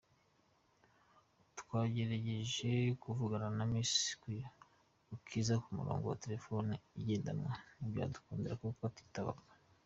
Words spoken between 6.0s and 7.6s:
wa telefoni igendanwa,